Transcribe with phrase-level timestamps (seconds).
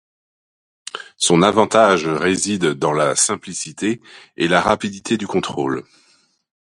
[1.17, 4.01] Son avantage réside dans la simplicité
[4.35, 5.83] et la rapidité du contrôle.